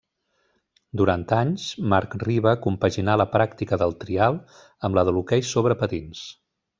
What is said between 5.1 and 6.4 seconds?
de l'hoquei sobre patins.